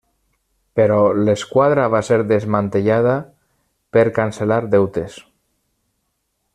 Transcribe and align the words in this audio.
Però 0.79 0.95
l'esquadra 1.27 1.83
va 1.95 2.01
ser 2.07 2.17
desmantellada 2.31 3.13
per 3.97 4.05
cancel·lar 4.19 4.61
deutes. 4.77 5.21